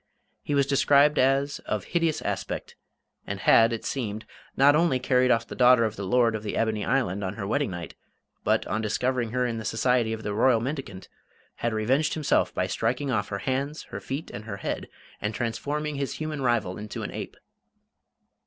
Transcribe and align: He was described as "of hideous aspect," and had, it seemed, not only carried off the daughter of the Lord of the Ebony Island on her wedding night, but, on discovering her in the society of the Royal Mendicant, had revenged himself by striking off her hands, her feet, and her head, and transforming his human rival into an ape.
He 0.41 0.55
was 0.55 0.65
described 0.65 1.19
as 1.19 1.59
"of 1.67 1.83
hideous 1.83 2.23
aspect," 2.23 2.75
and 3.27 3.39
had, 3.41 3.71
it 3.71 3.85
seemed, 3.85 4.25
not 4.57 4.75
only 4.75 4.97
carried 4.97 5.29
off 5.29 5.45
the 5.45 5.53
daughter 5.53 5.85
of 5.85 5.95
the 5.95 6.07
Lord 6.07 6.33
of 6.33 6.41
the 6.41 6.57
Ebony 6.57 6.83
Island 6.83 7.23
on 7.23 7.35
her 7.35 7.45
wedding 7.45 7.69
night, 7.69 7.93
but, 8.43 8.65
on 8.65 8.81
discovering 8.81 9.29
her 9.29 9.45
in 9.45 9.59
the 9.59 9.63
society 9.63 10.11
of 10.11 10.23
the 10.23 10.33
Royal 10.33 10.59
Mendicant, 10.59 11.07
had 11.57 11.71
revenged 11.71 12.15
himself 12.15 12.51
by 12.51 12.65
striking 12.65 13.11
off 13.11 13.27
her 13.27 13.37
hands, 13.45 13.83
her 13.91 13.99
feet, 13.99 14.31
and 14.31 14.45
her 14.45 14.57
head, 14.57 14.87
and 15.21 15.35
transforming 15.35 15.97
his 15.97 16.13
human 16.15 16.41
rival 16.41 16.79
into 16.79 17.03
an 17.03 17.11
ape. 17.11 17.37